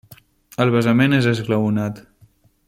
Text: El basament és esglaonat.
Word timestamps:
El 0.65 0.71
basament 0.75 1.17
és 1.19 1.29
esglaonat. 1.33 2.05